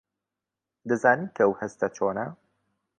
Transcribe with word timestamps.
دەزانیت 0.89 1.29
کە 1.35 1.41
ئەو 1.43 1.53
هەستە 1.61 1.87
چۆنە؟ 1.95 2.25